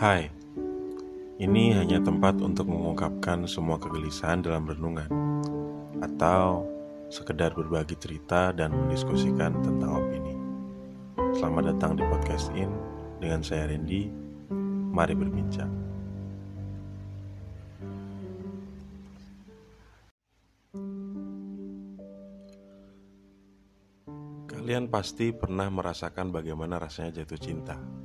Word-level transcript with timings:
Hai, 0.00 0.32
ini 1.36 1.76
hanya 1.76 2.00
tempat 2.00 2.40
untuk 2.40 2.72
mengungkapkan 2.72 3.44
semua 3.44 3.76
kegelisahan 3.76 4.40
dalam 4.40 4.64
renungan 4.64 5.12
Atau 6.00 6.64
sekedar 7.12 7.52
berbagi 7.52 8.00
cerita 8.00 8.48
dan 8.56 8.72
mendiskusikan 8.72 9.60
tentang 9.60 10.00
opini. 10.00 10.32
Selamat 11.36 11.76
datang 11.76 12.00
di 12.00 12.04
Podcast 12.08 12.48
In 12.56 12.72
dengan 13.20 13.44
saya 13.44 13.68
Randy. 13.68 14.08
Mari 14.88 15.12
berbincang. 15.12 15.68
Kalian 24.48 24.88
pasti 24.88 25.36
pernah 25.36 25.68
merasakan 25.68 26.32
bagaimana 26.32 26.80
rasanya 26.80 27.20
jatuh 27.20 27.36
cinta 27.36 27.99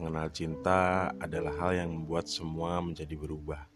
Mengenal 0.00 0.32
cinta 0.32 1.12
adalah 1.20 1.52
hal 1.60 1.76
yang 1.76 1.92
membuat 1.92 2.24
semua 2.24 2.80
menjadi 2.80 3.20
berubah. 3.20 3.68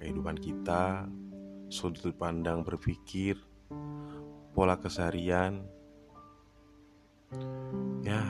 Kehidupan 0.00 0.40
kita, 0.40 1.12
sudut 1.68 2.16
pandang 2.16 2.64
berpikir, 2.64 3.36
pola 4.56 4.80
keseharian, 4.80 5.60
ya, 8.00 8.24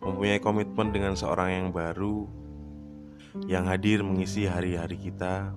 mempunyai 0.00 0.40
komitmen 0.40 0.96
dengan 0.96 1.12
seorang 1.12 1.52
yang 1.52 1.68
baru 1.76 2.24
yang 3.44 3.68
hadir 3.68 4.00
mengisi 4.00 4.48
hari-hari 4.48 4.96
kita, 4.96 5.52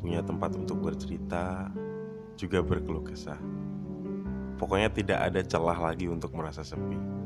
punya 0.00 0.24
tempat 0.24 0.56
untuk 0.56 0.80
bercerita, 0.80 1.68
juga 2.40 2.64
berkeluh 2.64 3.04
kesah. 3.04 3.36
Pokoknya 4.56 4.88
tidak 4.88 5.28
ada 5.28 5.44
celah 5.44 5.76
lagi 5.76 6.08
untuk 6.08 6.32
merasa 6.32 6.64
sepi. 6.64 7.17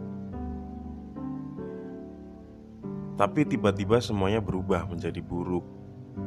Tapi 3.12 3.44
tiba-tiba 3.44 4.00
semuanya 4.00 4.40
berubah 4.40 4.88
menjadi 4.88 5.20
buruk 5.20 5.64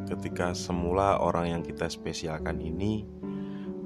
ketika 0.06 0.54
semula 0.54 1.18
orang 1.18 1.58
yang 1.58 1.62
kita 1.66 1.90
spesialkan 1.90 2.62
ini 2.62 3.06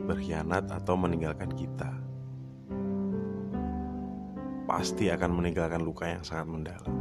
berkhianat 0.03 0.67
atau 0.67 0.99
meninggalkan 0.99 1.53
kita. 1.55 1.91
Pasti 4.67 5.07
akan 5.09 5.31
meninggalkan 5.31 5.81
luka 5.81 6.11
yang 6.11 6.21
sangat 6.27 6.47
mendalam. 6.51 6.95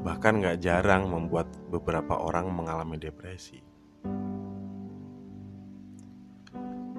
Bahkan 0.00 0.32
gak 0.40 0.60
jarang 0.64 1.12
membuat 1.12 1.50
beberapa 1.68 2.16
orang 2.16 2.48
mengalami 2.48 2.96
depresi. 2.96 3.60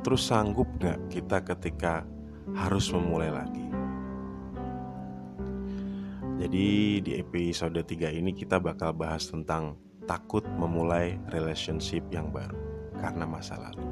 Terus 0.02 0.22
sanggup 0.22 0.70
gak 0.78 1.10
kita 1.10 1.42
ketika 1.42 2.06
harus 2.54 2.90
memulai 2.94 3.34
lagi? 3.34 3.71
Jadi 6.42 6.98
di 7.06 7.22
episode 7.22 7.86
3 7.86 8.18
ini 8.18 8.34
kita 8.34 8.58
bakal 8.58 8.98
bahas 8.98 9.30
tentang 9.30 9.78
takut 10.10 10.42
memulai 10.58 11.22
relationship 11.30 12.02
yang 12.10 12.34
baru 12.34 12.58
karena 12.98 13.30
masa 13.30 13.62
lalu. 13.62 13.86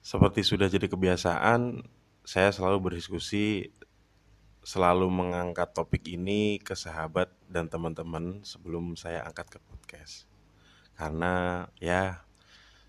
Seperti 0.00 0.40
sudah 0.40 0.72
jadi 0.72 0.88
kebiasaan, 0.88 1.84
saya 2.24 2.48
selalu 2.48 2.88
berdiskusi 2.88 3.68
selalu 4.64 5.12
mengangkat 5.12 5.76
topik 5.76 6.08
ini 6.08 6.56
ke 6.56 6.72
sahabat 6.72 7.28
dan 7.52 7.68
teman-teman 7.68 8.40
sebelum 8.48 8.96
saya 8.96 9.28
angkat 9.28 9.46
ke 9.52 9.58
podcast. 9.60 10.24
Karena 10.96 11.68
ya 11.76 12.25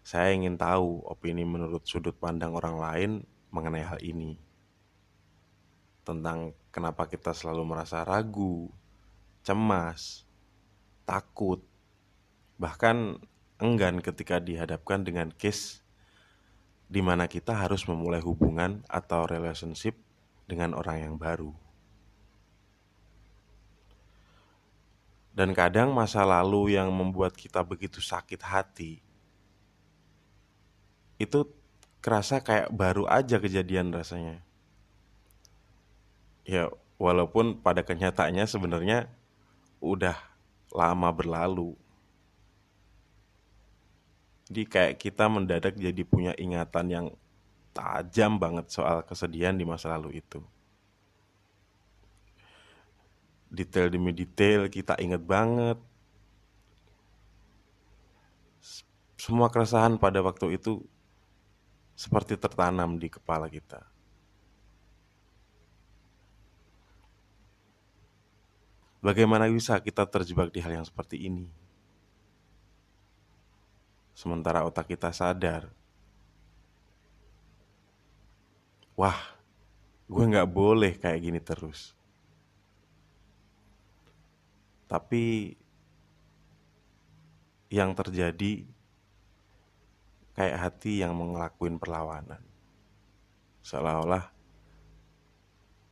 saya 0.08 0.32
ingin 0.32 0.56
tahu 0.56 1.04
opini 1.04 1.44
menurut 1.44 1.84
sudut 1.84 2.16
pandang 2.16 2.56
orang 2.56 2.80
lain 2.80 3.12
mengenai 3.52 3.84
hal 3.84 4.00
ini. 4.00 4.40
Tentang 6.08 6.56
kenapa 6.72 7.12
kita 7.12 7.36
selalu 7.36 7.68
merasa 7.68 8.08
ragu, 8.08 8.72
cemas, 9.44 10.24
takut, 11.04 11.60
bahkan 12.56 13.20
enggan 13.60 14.00
ketika 14.00 14.40
dihadapkan 14.40 15.04
dengan 15.04 15.28
case 15.36 15.84
di 16.88 17.04
mana 17.04 17.28
kita 17.28 17.52
harus 17.52 17.84
memulai 17.84 18.24
hubungan 18.24 18.88
atau 18.88 19.28
relationship 19.28 20.00
dengan 20.48 20.72
orang 20.72 21.04
yang 21.04 21.16
baru. 21.20 21.52
Dan 25.36 25.52
kadang 25.52 25.92
masa 25.92 26.24
lalu 26.24 26.80
yang 26.80 26.96
membuat 26.96 27.36
kita 27.36 27.60
begitu 27.60 28.00
sakit 28.00 28.40
hati 28.40 29.04
itu 31.18 31.50
kerasa 32.02 32.40
kayak 32.40 32.70
baru 32.72 33.10
aja 33.10 33.42
kejadian 33.42 33.92
rasanya. 33.92 34.42
Ya, 36.48 36.72
walaupun 36.96 37.60
pada 37.60 37.84
kenyataannya 37.84 38.46
sebenarnya 38.48 39.12
udah 39.84 40.16
lama 40.72 41.10
berlalu. 41.12 41.76
Jadi 44.48 44.64
kayak 44.64 44.94
kita 44.96 45.28
mendadak 45.28 45.76
jadi 45.76 46.02
punya 46.08 46.32
ingatan 46.40 46.86
yang 46.88 47.06
tajam 47.76 48.40
banget 48.40 48.72
soal 48.72 49.04
kesedihan 49.04 49.54
di 49.54 49.68
masa 49.68 49.92
lalu 50.00 50.24
itu. 50.24 50.40
Detail 53.52 53.92
demi 53.92 54.16
detail 54.16 54.72
kita 54.72 54.96
inget 55.04 55.20
banget. 55.28 55.76
Semua 59.20 59.52
keresahan 59.52 60.00
pada 60.00 60.24
waktu 60.24 60.56
itu 60.56 60.88
seperti 61.98 62.38
tertanam 62.38 63.02
di 63.02 63.10
kepala 63.10 63.50
kita. 63.50 63.82
Bagaimana 69.02 69.50
bisa 69.50 69.82
kita 69.82 70.06
terjebak 70.06 70.54
di 70.54 70.62
hal 70.62 70.78
yang 70.78 70.86
seperti 70.86 71.26
ini? 71.26 71.50
Sementara 74.14 74.62
otak 74.66 74.94
kita 74.94 75.10
sadar, 75.10 75.70
wah, 78.98 79.18
gue 80.06 80.24
gak 80.34 80.50
boleh 80.50 80.98
kayak 80.98 81.22
gini 81.22 81.42
terus. 81.42 81.98
Tapi 84.86 85.54
yang 87.70 87.94
terjadi 87.94 88.77
kayak 90.38 90.62
hati 90.62 91.02
yang 91.02 91.18
ngelakuin 91.18 91.82
perlawanan. 91.82 92.40
Seolah-olah 93.66 94.30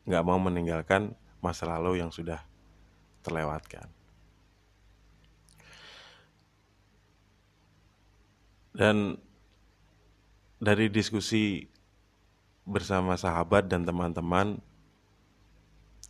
nggak 0.05 0.25
mau 0.25 0.37
meninggalkan 0.37 1.17
masa 1.41 1.65
lalu 1.65 1.97
yang 2.05 2.13
sudah 2.13 2.45
terlewatkan. 3.25 3.89
Dan 8.75 9.17
dari 10.61 10.93
diskusi 10.93 11.65
bersama 12.69 13.17
sahabat 13.17 13.65
dan 13.65 13.81
teman-teman, 13.81 14.61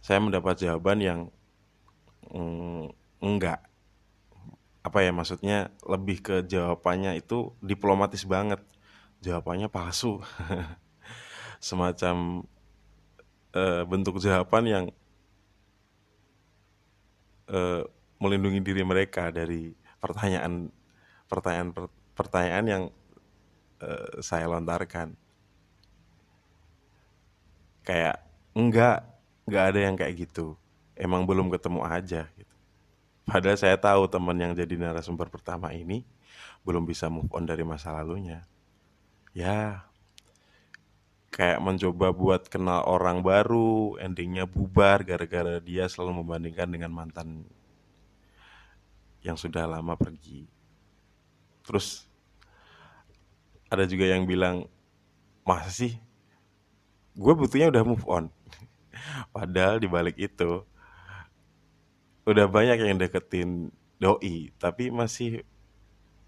saya 0.03 0.19
mendapat 0.19 0.59
jawaban 0.59 0.99
yang 0.99 1.19
mm, 2.35 2.91
enggak 3.23 3.63
apa 4.85 5.01
ya 5.01 5.09
maksudnya 5.09 5.73
lebih 5.81 6.21
ke 6.21 6.35
jawabannya 6.45 7.17
itu 7.17 7.49
diplomatis 7.57 8.21
banget. 8.21 8.61
Jawabannya 9.25 9.65
palsu. 9.65 10.21
Semacam 11.67 12.45
uh, 13.57 13.81
bentuk 13.89 14.21
jawaban 14.21 14.63
yang 14.69 14.85
uh, 17.49 17.81
melindungi 18.21 18.61
diri 18.61 18.85
mereka 18.85 19.33
dari 19.33 19.73
pertanyaan 19.97 20.69
pertanyaan 21.25 21.73
pertanyaan 22.13 22.65
yang 22.69 22.83
uh, 23.81 24.21
saya 24.21 24.45
lontarkan. 24.45 25.17
Kayak 27.81 28.21
enggak 28.53 29.01
enggak 29.49 29.63
ada 29.73 29.79
yang 29.81 29.95
kayak 29.97 30.29
gitu. 30.29 30.53
Emang 30.93 31.25
belum 31.25 31.49
ketemu 31.49 31.81
aja 31.81 32.29
gitu 32.37 32.54
Padahal 33.25 33.57
saya 33.57 33.73
tahu 33.81 34.05
teman 34.05 34.37
yang 34.37 34.53
jadi 34.53 34.77
narasumber 34.77 35.33
pertama 35.33 35.73
ini 35.73 36.05
belum 36.61 36.85
bisa 36.85 37.09
move 37.09 37.29
on 37.33 37.49
dari 37.49 37.65
masa 37.65 37.93
lalunya. 37.93 38.45
Ya, 39.33 39.85
kayak 41.35 41.59
mencoba 41.59 42.15
buat 42.15 42.47
kenal 42.47 42.87
orang 42.87 43.19
baru, 43.19 43.99
endingnya 43.99 44.47
bubar 44.47 45.03
gara-gara 45.03 45.59
dia 45.59 45.89
selalu 45.89 46.23
membandingkan 46.23 46.69
dengan 46.69 46.95
mantan 46.95 47.43
yang 49.19 49.35
sudah 49.35 49.67
lama 49.67 49.97
pergi. 49.97 50.47
Terus 51.65 52.05
ada 53.67 53.83
juga 53.89 54.05
yang 54.07 54.23
bilang, 54.23 54.69
masa 55.43 55.73
sih? 55.73 55.97
Gue 57.17 57.33
butuhnya 57.33 57.67
udah 57.73 57.83
move 57.83 58.05
on. 58.05 58.29
Padahal 59.35 59.81
dibalik 59.81 60.15
itu 60.15 60.63
udah 62.25 62.45
banyak 62.49 62.81
yang 62.81 62.97
deketin 62.97 63.69
doi 64.01 64.49
tapi 64.57 64.89
masih 64.89 65.45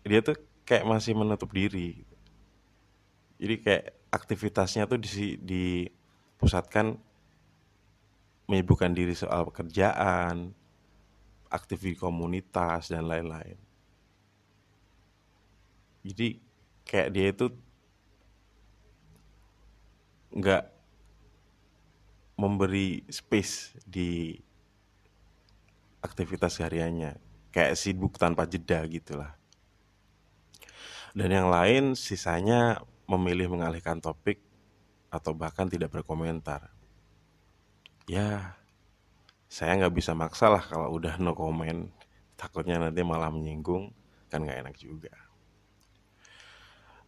dia 0.06 0.22
tuh 0.24 0.38
kayak 0.64 0.86
masih 0.88 1.18
menutup 1.18 1.52
diri 1.52 2.06
Jadi 3.38 3.56
kayak 3.62 3.86
aktivitasnya 4.10 4.90
tuh 4.90 4.98
di 4.98 5.38
dipusatkan 5.38 6.98
menyibukkan 8.50 8.96
diri 8.96 9.14
soal 9.14 9.46
pekerjaan, 9.52 10.56
aktif 11.52 11.84
di 11.84 11.94
komunitas 11.94 12.90
dan 12.90 13.06
lain-lain. 13.06 13.60
Jadi 16.08 16.40
kayak 16.88 17.10
dia 17.12 17.28
itu 17.36 17.46
nggak 20.32 20.64
memberi 22.40 23.04
space 23.12 23.76
di 23.84 24.40
aktivitas 26.02 26.62
hariannya 26.62 27.18
kayak 27.58 27.74
sibuk 27.74 28.22
tanpa 28.22 28.46
jeda 28.46 28.86
gitulah. 28.86 29.34
Dan 31.18 31.34
yang 31.34 31.50
lain 31.50 31.98
sisanya 31.98 32.86
memilih 33.10 33.50
mengalihkan 33.50 33.98
topik 33.98 34.38
atau 35.10 35.34
bahkan 35.34 35.66
tidak 35.66 35.90
berkomentar. 35.90 36.70
Ya 38.06 38.54
saya 39.50 39.80
nggak 39.80 39.96
bisa 39.96 40.14
maksa 40.14 40.52
lah 40.54 40.62
kalau 40.62 40.94
udah 40.94 41.18
no 41.18 41.34
comment. 41.34 41.90
Takutnya 42.38 42.78
nanti 42.78 43.02
malah 43.02 43.34
menyinggung 43.34 43.90
kan 44.30 44.46
nggak 44.46 44.70
enak 44.70 44.76
juga. 44.78 45.10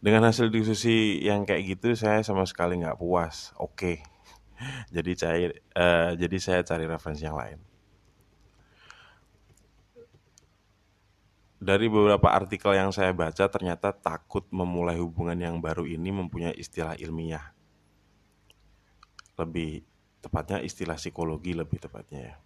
Dengan 0.01 0.31
hasil 0.31 0.49
diskusi 0.49 1.21
yang 1.21 1.45
kayak 1.45 1.77
gitu 1.77 1.93
saya 1.93 2.25
sama 2.25 2.47
sekali 2.49 2.81
nggak 2.81 2.97
puas. 2.97 3.53
Oke. 3.61 4.01
Jadi 4.95 5.11
cair 5.13 5.51
uh, 5.77 6.17
jadi 6.19 6.37
saya 6.41 6.61
cari 6.67 6.83
referensi 6.83 7.23
yang 7.23 7.39
lain 7.39 7.68
dari 11.59 11.91
beberapa 11.91 12.31
artikel 12.31 12.71
yang 12.71 12.95
saya 12.95 13.11
baca 13.11 13.51
ternyata 13.51 13.91
takut 13.91 14.47
memulai 14.47 14.95
hubungan 14.95 15.35
yang 15.35 15.59
baru 15.59 15.83
ini 15.83 16.07
mempunyai 16.07 16.55
istilah 16.55 16.95
ilmiah 16.95 17.51
lebih 19.35 19.83
tepatnya 20.23 20.63
istilah 20.63 20.95
psikologi 20.95 21.53
lebih 21.55 21.79
tepatnya 21.79 22.19
ya. 22.35 22.37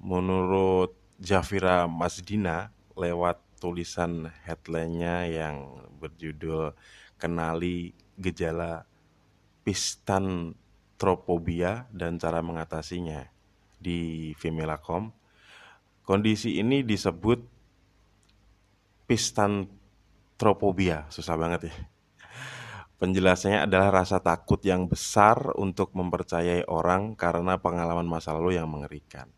Menurut 0.00 0.94
Jafira 1.20 1.88
Masdina 1.88 2.72
lewat 2.96 3.38
tulisan 3.60 4.32
headline-nya 4.44 5.26
yang 5.30 5.86
berjudul 5.96 6.74
Kenali 7.16 7.94
Gejala 8.18 8.84
Pistantropobia 9.62 11.86
dan 11.94 12.18
Cara 12.18 12.42
Mengatasinya 12.42 13.30
di 13.78 14.34
Femilacom. 14.34 15.14
Kondisi 16.02 16.58
ini 16.58 16.82
disebut 16.82 17.51
pistantropobia, 19.12 21.04
susah 21.12 21.36
banget 21.36 21.68
ya. 21.68 21.74
Penjelasannya 22.96 23.68
adalah 23.68 24.00
rasa 24.00 24.24
takut 24.24 24.56
yang 24.64 24.88
besar 24.88 25.52
untuk 25.60 25.92
mempercayai 25.92 26.64
orang 26.64 27.12
karena 27.12 27.60
pengalaman 27.60 28.08
masa 28.08 28.32
lalu 28.32 28.56
yang 28.56 28.72
mengerikan. 28.72 29.28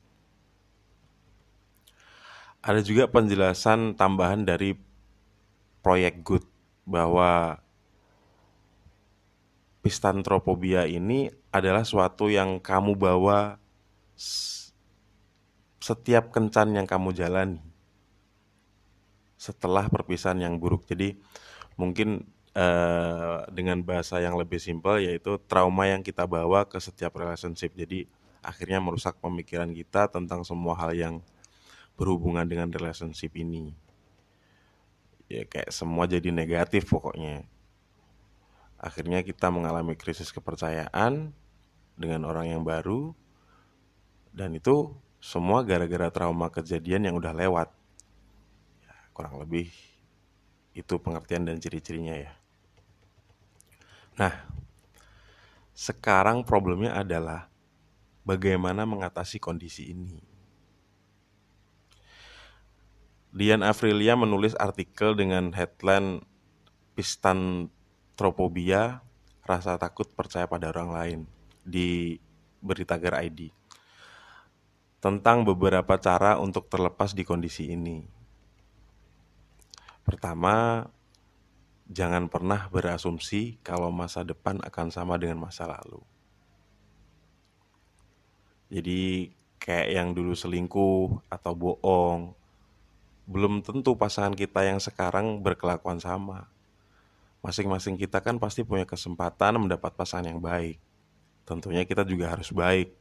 Ada 2.62 2.87
juga 2.87 3.11
penjelasan 3.11 3.99
tambahan 3.99 4.47
dari 4.47 4.79
proyek 5.82 6.23
Good 6.23 6.47
bahwa 6.87 7.59
pistantropobia 9.82 10.87
ini 10.87 11.35
adalah 11.50 11.82
suatu 11.82 12.31
yang 12.31 12.62
kamu 12.62 12.94
bawa 12.94 13.59
setiap 15.82 16.31
kencan 16.31 16.79
yang 16.79 16.87
kamu 16.87 17.11
jalani 17.11 17.74
setelah 19.34 19.90
perpisahan 19.90 20.40
yang 20.40 20.56
buruk. 20.56 20.86
Jadi 20.86 21.19
mungkin 21.75 22.26
uh, 22.54 23.44
dengan 23.50 23.82
bahasa 23.82 24.22
yang 24.22 24.38
lebih 24.38 24.62
simpel 24.62 25.02
yaitu 25.02 25.36
trauma 25.50 25.90
yang 25.90 26.00
kita 26.00 26.25
bawa 26.25 26.64
ke 26.64 26.78
setiap 26.78 27.19
relationship. 27.19 27.75
Jadi 27.75 28.06
akhirnya 28.44 28.78
merusak 28.78 29.19
pemikiran 29.19 29.72
kita 29.72 30.12
tentang 30.12 30.44
semua 30.46 30.76
hal 30.78 30.92
yang 30.94 31.14
berhubungan 31.98 32.46
dengan 32.46 32.70
relationship 32.70 33.34
ini. 33.38 33.75
Ya 35.26 35.48
kayak 35.48 35.72
semua 35.72 36.04
jadi 36.04 36.30
negatif 36.30 36.87
pokoknya. 36.90 37.46
Akhirnya 38.76 39.25
kita 39.25 39.48
mengalami 39.48 39.96
krisis 39.96 40.28
kepercayaan 40.28 41.32
dengan 41.96 42.20
orang 42.28 42.52
yang 42.52 42.62
baru 42.66 43.16
dan 44.34 44.52
itu 44.52 44.92
semua 45.25 45.64
gara-gara 45.64 46.12
trauma 46.12 46.52
kejadian 46.52 47.08
yang 47.08 47.16
udah 47.16 47.32
lewat. 47.32 47.72
Kurang 49.14 49.38
lebih 49.38 49.70
itu 50.75 50.99
pengertian 50.99 51.46
dan 51.46 51.62
ciri-cirinya 51.62 52.19
ya. 52.19 52.34
Nah, 54.19 54.34
sekarang 55.70 56.43
problemnya 56.43 56.99
adalah 56.99 57.46
bagaimana 58.26 58.82
mengatasi 58.82 59.38
kondisi 59.38 59.94
ini. 59.94 60.34
Dian 63.34 63.66
Afrilia 63.66 64.14
menulis 64.14 64.55
artikel 64.55 65.19
dengan 65.19 65.50
headline 65.50 66.22
Pistantropobia, 66.94 69.02
rasa 69.43 69.75
takut 69.75 70.06
percaya 70.14 70.46
pada 70.46 70.70
orang 70.70 70.90
lain 70.94 71.20
di 71.66 72.22
Beritagar 72.62 73.19
ID 73.19 73.50
tentang 75.02 75.44
beberapa 75.44 76.00
cara 76.00 76.40
untuk 76.40 76.70
terlepas 76.70 77.12
di 77.12 77.28
kondisi 77.28 77.75
ini. 77.75 78.13
Pertama, 80.04 80.84
jangan 81.88 82.28
pernah 82.28 82.68
berasumsi 82.68 83.60
kalau 83.64 83.88
masa 83.88 84.20
depan 84.20 84.60
akan 84.60 84.92
sama 84.92 85.16
dengan 85.16 85.40
masa 85.40 85.64
lalu. 85.64 86.00
Jadi 88.68 89.32
kayak 89.56 89.88
yang 89.96 90.08
dulu 90.12 90.36
selingkuh 90.36 91.24
atau 91.32 91.52
bohong, 91.56 92.36
belum 93.24 93.64
tentu 93.64 93.96
pasangan 93.96 94.36
kita 94.36 94.68
yang 94.68 94.76
sekarang 94.76 95.40
berkelakuan 95.40 95.96
sama. 95.96 96.48
Masing-masing 97.40 97.96
kita 97.96 98.20
kan 98.24 98.36
pasti 98.40 98.64
punya 98.64 98.84
kesempatan 98.88 99.56
mendapat 99.60 99.92
pasangan 99.96 100.32
yang 100.32 100.40
baik. 100.40 100.80
Tentunya 101.44 101.84
kita 101.84 102.04
juga 102.04 102.32
harus 102.32 102.49
baik. 102.52 102.92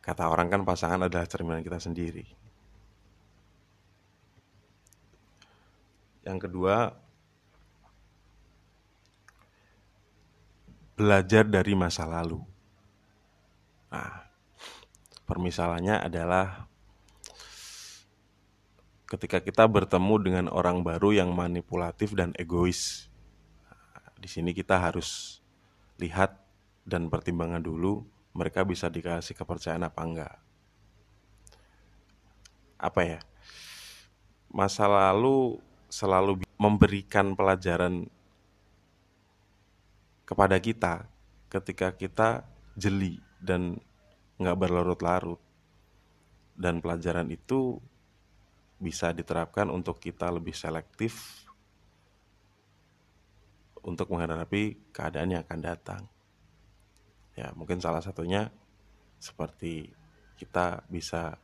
Kata 0.00 0.28
orang 0.32 0.48
kan 0.48 0.64
pasangan 0.64 1.08
adalah 1.08 1.28
cerminan 1.28 1.60
kita 1.60 1.76
sendiri. 1.76 2.39
Yang 6.30 6.46
kedua, 6.46 6.94
belajar 10.94 11.42
dari 11.42 11.74
masa 11.74 12.06
lalu. 12.06 12.38
Nah, 13.90 14.30
permisalannya 15.26 15.98
adalah 15.98 16.70
ketika 19.10 19.42
kita 19.42 19.66
bertemu 19.66 20.14
dengan 20.22 20.46
orang 20.54 20.86
baru 20.86 21.10
yang 21.10 21.34
manipulatif 21.34 22.14
dan 22.14 22.30
egois. 22.38 23.10
Nah, 23.66 24.14
di 24.14 24.30
sini 24.30 24.54
kita 24.54 24.78
harus 24.78 25.42
lihat 25.98 26.38
dan 26.86 27.10
pertimbangan 27.10 27.58
dulu 27.58 28.06
mereka 28.38 28.62
bisa 28.62 28.86
dikasih 28.86 29.34
kepercayaan 29.34 29.82
apa 29.82 30.02
enggak. 30.06 30.36
Apa 32.78 33.02
ya? 33.02 33.20
Masa 34.46 34.86
lalu 34.86 35.58
selalu 35.90 36.46
memberikan 36.54 37.34
pelajaran 37.34 38.06
kepada 40.22 40.62
kita 40.62 41.10
ketika 41.50 41.90
kita 41.98 42.46
jeli 42.78 43.18
dan 43.42 43.82
nggak 44.38 44.56
berlarut-larut 44.56 45.42
dan 46.54 46.78
pelajaran 46.78 47.26
itu 47.28 47.82
bisa 48.80 49.12
diterapkan 49.12 49.68
untuk 49.68 49.98
kita 50.00 50.30
lebih 50.30 50.54
selektif 50.54 51.44
untuk 53.82 54.08
menghadapi 54.12 54.92
keadaan 54.94 55.34
yang 55.36 55.42
akan 55.44 55.60
datang. 55.60 56.02
Ya, 57.34 57.52
mungkin 57.56 57.80
salah 57.82 58.00
satunya 58.00 58.48
seperti 59.20 59.92
kita 60.40 60.84
bisa 60.88 61.36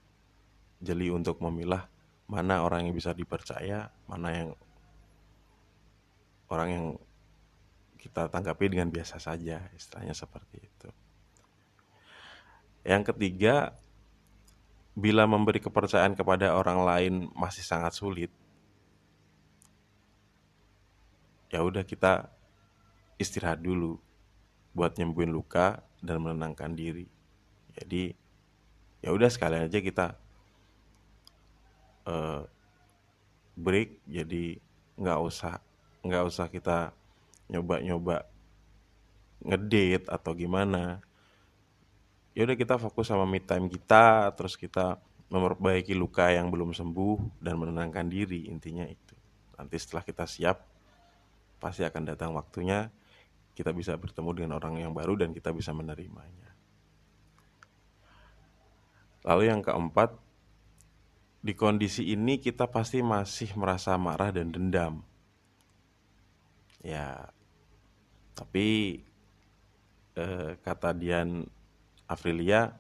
jeli 0.81 1.13
untuk 1.13 1.41
memilah 1.41 1.85
mana 2.27 2.67
orang 2.67 2.91
yang 2.91 2.95
bisa 2.95 3.15
dipercaya, 3.15 3.91
mana 4.11 4.29
yang 4.35 4.49
orang 6.51 6.69
yang 6.71 6.87
kita 7.99 8.31
tanggapi 8.31 8.71
dengan 8.71 8.91
biasa 8.91 9.19
saja, 9.19 9.67
istilahnya 9.75 10.15
seperti 10.15 10.63
itu. 10.63 10.91
Yang 12.87 13.15
ketiga, 13.15 13.75
bila 14.95 15.27
memberi 15.27 15.59
kepercayaan 15.59 16.15
kepada 16.15 16.55
orang 16.55 16.87
lain 16.87 17.15
masih 17.35 17.67
sangat 17.67 17.99
sulit, 17.99 18.31
ya 21.51 21.63
udah 21.63 21.83
kita 21.83 22.31
istirahat 23.19 23.59
dulu 23.63 23.99
buat 24.77 24.95
nyembuhin 24.95 25.35
luka 25.35 25.83
dan 25.99 26.23
menenangkan 26.23 26.75
diri. 26.75 27.09
Jadi 27.75 28.15
ya 29.03 29.11
udah 29.13 29.29
sekalian 29.29 29.67
aja 29.67 29.81
kita 29.81 30.17
uh, 32.07 32.43
break 33.59 34.01
jadi 34.07 34.57
nggak 34.97 35.21
usah 35.21 35.61
nggak 36.07 36.25
usah 36.25 36.47
kita 36.49 36.95
nyoba-nyoba 37.51 38.27
ngedate 39.43 40.07
atau 40.09 40.33
gimana. 40.33 41.03
Ya 42.37 42.45
udah 42.45 42.57
kita 42.57 42.77
fokus 42.77 43.09
sama 43.09 43.25
me 43.25 43.41
time 43.41 43.67
kita 43.69 44.33
terus 44.37 44.57
kita 44.57 45.01
memperbaiki 45.33 45.97
luka 45.97 46.31
yang 46.31 46.53
belum 46.53 46.71
sembuh 46.77 47.43
dan 47.43 47.59
menenangkan 47.59 48.07
diri 48.07 48.47
intinya 48.47 48.85
itu. 48.87 49.17
Nanti 49.57 49.77
setelah 49.81 50.05
kita 50.05 50.25
siap 50.29 50.63
pasti 51.57 51.83
akan 51.83 52.03
datang 52.05 52.37
waktunya 52.37 52.93
kita 53.57 53.73
bisa 53.73 53.97
bertemu 53.97 54.31
dengan 54.37 54.53
orang 54.61 54.77
yang 54.77 54.93
baru 54.93 55.17
dan 55.17 55.33
kita 55.33 55.49
bisa 55.51 55.73
menerimanya. 55.73 56.53
Lalu 59.25 59.49
yang 59.49 59.65
keempat 59.65 60.13
di 61.47 61.55
kondisi 61.55 62.11
ini 62.11 62.43
kita 62.43 62.67
pasti 62.67 62.99
masih 63.07 63.55
merasa 63.55 63.95
marah 63.95 64.35
dan 64.35 64.51
dendam 64.51 65.07
ya 66.83 67.31
tapi 68.35 68.99
eh, 70.19 70.51
kata 70.59 70.91
Dian 70.93 71.47
Afrilia 72.11 72.75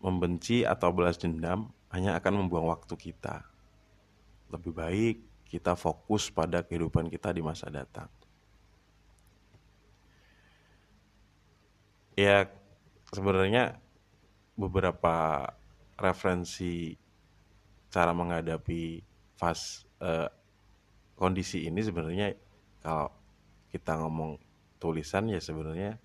membenci 0.00 0.62
atau 0.66 0.92
balas 0.92 1.16
dendam 1.16 1.72
hanya 1.90 2.18
akan 2.18 2.44
membuang 2.44 2.68
waktu 2.68 2.94
kita. 2.98 3.46
Lebih 4.52 4.72
baik 4.74 5.16
kita 5.46 5.78
fokus 5.78 6.28
pada 6.28 6.62
kehidupan 6.62 7.08
kita 7.08 7.32
di 7.32 7.42
masa 7.42 7.70
datang. 7.70 8.10
Ya, 12.16 12.48
sebenarnya 13.12 13.76
beberapa 14.56 15.46
referensi 16.00 16.96
cara 17.96 18.12
menghadapi 18.12 19.00
fase 19.40 19.88
eh, 20.04 20.28
kondisi 21.16 21.64
ini 21.64 21.80
sebenarnya 21.80 22.36
kalau 22.84 23.08
kita 23.72 23.96
ngomong 23.96 24.36
tulisan 24.76 25.32
ya 25.32 25.40
sebenarnya 25.40 25.96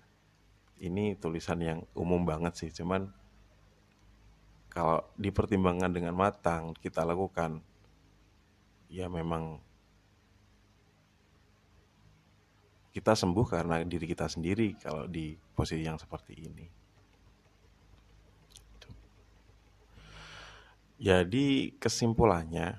ini 0.80 1.20
tulisan 1.20 1.60
yang 1.60 1.78
umum 1.92 2.24
banget 2.24 2.56
sih 2.56 2.72
cuman 2.72 3.12
kalau 4.72 5.04
dipertimbangkan 5.20 5.92
dengan 5.92 6.16
matang 6.16 6.72
kita 6.80 7.04
lakukan 7.04 7.60
ya 8.88 9.12
memang 9.12 9.60
kita 12.92 13.16
sembuh 13.16 13.46
karena 13.48 13.80
diri 13.84 14.04
kita 14.04 14.28
sendiri 14.28 14.76
kalau 14.76 15.08
di 15.08 15.32
posisi 15.56 15.84
yang 15.84 15.96
seperti 15.96 16.36
ini. 16.36 16.81
Jadi 21.02 21.74
kesimpulannya 21.82 22.78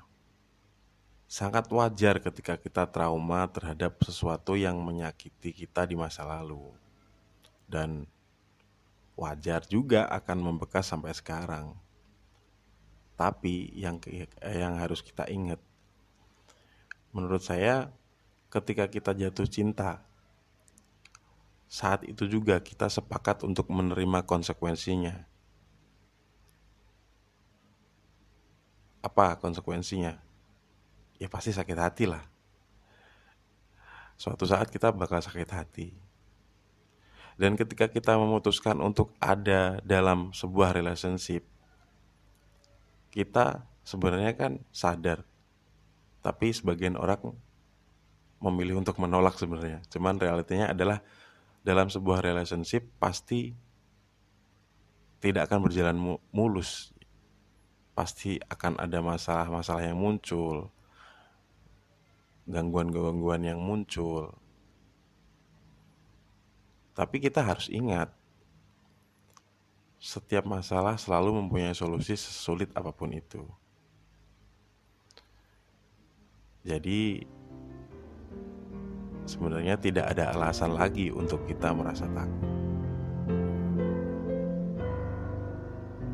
sangat 1.27 1.67
wajar 1.75 2.23
ketika 2.23 2.55
kita 2.55 2.87
trauma 2.87 3.43
terhadap 3.51 3.99
sesuatu 3.99 4.55
yang 4.55 4.79
menyakiti 4.79 5.51
kita 5.51 5.83
di 5.83 5.99
masa 5.99 6.23
lalu. 6.23 6.71
Dan 7.67 8.07
wajar 9.19 9.67
juga 9.67 10.07
akan 10.07 10.39
membekas 10.39 10.87
sampai 10.87 11.11
sekarang. 11.11 11.75
Tapi 13.19 13.75
yang 13.75 13.99
yang 14.39 14.79
harus 14.79 15.03
kita 15.03 15.27
ingat 15.27 15.59
menurut 17.11 17.43
saya 17.43 17.91
ketika 18.47 18.87
kita 18.87 19.11
jatuh 19.11 19.51
cinta 19.51 19.99
saat 21.67 22.07
itu 22.07 22.23
juga 22.29 22.61
kita 22.63 22.87
sepakat 22.87 23.43
untuk 23.43 23.67
menerima 23.67 24.23
konsekuensinya. 24.23 25.32
Apa 29.03 29.35
konsekuensinya? 29.37 30.23
ya 31.23 31.31
pasti 31.31 31.55
sakit 31.55 31.77
hati 31.79 32.03
lah. 32.03 32.19
Suatu 34.19 34.43
saat 34.43 34.67
kita 34.67 34.91
bakal 34.91 35.23
sakit 35.23 35.49
hati. 35.55 35.87
Dan 37.33 37.57
ketika 37.57 37.89
kita 37.89 38.13
memutuskan 38.19 38.77
untuk 38.83 39.15
ada 39.17 39.81
dalam 39.81 40.35
sebuah 40.35 40.75
relationship, 40.75 41.47
kita 43.09 43.65
sebenarnya 43.81 44.37
kan 44.37 44.61
sadar. 44.69 45.25
Tapi 46.21 46.53
sebagian 46.53 46.93
orang 46.99 47.33
memilih 48.37 48.85
untuk 48.85 49.01
menolak 49.01 49.33
sebenarnya. 49.39 49.81
Cuman 49.89 50.21
realitinya 50.21 50.71
adalah 50.71 51.01
dalam 51.65 51.89
sebuah 51.89 52.21
relationship 52.21 52.85
pasti 53.01 53.55
tidak 55.23 55.49
akan 55.49 55.59
berjalan 55.65 55.97
mulus. 56.29 56.92
Pasti 57.93 58.41
akan 58.41 58.81
ada 58.81 58.99
masalah-masalah 59.05 59.85
yang 59.85 60.01
muncul 60.01 60.73
gangguan-gangguan 62.47 63.43
yang 63.43 63.59
muncul. 63.59 64.35
Tapi 66.93 67.17
kita 67.17 67.41
harus 67.41 67.71
ingat, 67.73 68.11
setiap 69.97 70.45
masalah 70.45 70.99
selalu 70.99 71.41
mempunyai 71.41 71.73
solusi 71.73 72.13
sesulit 72.13 72.69
apa 72.75 72.91
pun 72.93 73.09
itu. 73.15 73.41
Jadi, 76.63 77.23
sebenarnya 79.25 79.75
tidak 79.79 80.05
ada 80.15 80.31
alasan 80.31 80.75
lagi 80.75 81.09
untuk 81.09 81.43
kita 81.49 81.73
merasa 81.73 82.07
takut. 82.11 82.51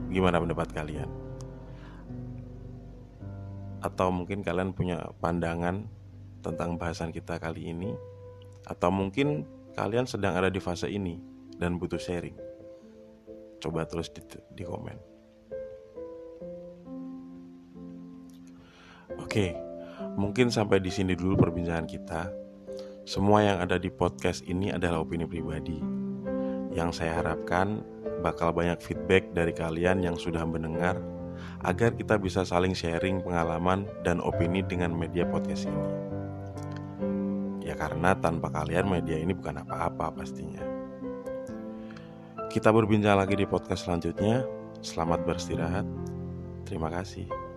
Gimana 0.10 0.42
pendapat 0.42 0.74
kalian? 0.74 1.19
Atau 3.80 4.12
mungkin 4.12 4.44
kalian 4.44 4.76
punya 4.76 5.12
pandangan 5.24 5.88
tentang 6.40 6.80
bahasan 6.80 7.12
kita 7.12 7.40
kali 7.40 7.72
ini 7.72 7.92
atau 8.68 8.92
mungkin 8.92 9.48
kalian 9.76 10.08
sedang 10.08 10.36
ada 10.36 10.52
di 10.52 10.60
fase 10.60 10.92
ini 10.92 11.20
dan 11.60 11.80
butuh 11.80 12.00
sharing. 12.00 12.36
Coba 13.60 13.84
tulis 13.88 14.08
di, 14.12 14.24
di 14.56 14.64
komen. 14.64 14.98
Oke, 19.20 19.52
mungkin 20.16 20.48
sampai 20.48 20.80
di 20.80 20.92
sini 20.92 21.14
dulu 21.14 21.36
perbincangan 21.36 21.88
kita. 21.88 22.22
Semua 23.04 23.44
yang 23.44 23.58
ada 23.60 23.76
di 23.76 23.92
podcast 23.92 24.46
ini 24.48 24.72
adalah 24.72 25.04
opini 25.04 25.28
pribadi. 25.28 25.82
Yang 26.72 27.04
saya 27.04 27.20
harapkan 27.20 27.84
bakal 28.22 28.54
banyak 28.54 28.80
feedback 28.80 29.28
dari 29.36 29.52
kalian 29.52 30.06
yang 30.06 30.16
sudah 30.16 30.46
mendengar 30.46 31.00
agar 31.64 31.96
kita 31.96 32.16
bisa 32.16 32.46
saling 32.48 32.76
sharing 32.76 33.20
pengalaman 33.24 33.88
dan 34.02 34.24
opini 34.24 34.64
dengan 34.64 34.96
media 34.96 35.28
podcast 35.28 35.68
ini. 35.68 35.86
Ya 37.66 37.78
karena 37.78 38.18
tanpa 38.18 38.50
kalian 38.50 38.90
media 38.90 39.20
ini 39.22 39.36
bukan 39.36 39.62
apa-apa 39.62 40.10
pastinya. 40.14 40.62
Kita 42.50 42.74
berbincang 42.74 43.14
lagi 43.14 43.38
di 43.38 43.46
podcast 43.46 43.86
selanjutnya. 43.86 44.42
Selamat 44.82 45.22
beristirahat. 45.22 45.86
Terima 46.66 46.90
kasih. 46.90 47.49